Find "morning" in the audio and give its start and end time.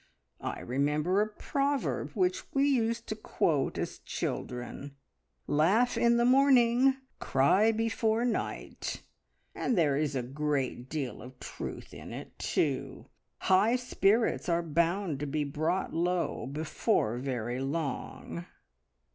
6.25-6.97